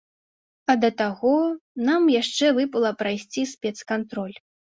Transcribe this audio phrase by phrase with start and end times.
[0.73, 1.33] А да таго
[1.89, 4.35] нам яшчэ выпала прайсці спецкантроль.